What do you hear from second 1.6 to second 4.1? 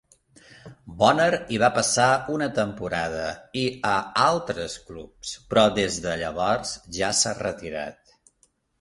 va passar una temporada i a